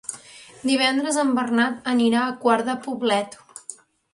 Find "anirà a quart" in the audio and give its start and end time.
1.93-2.69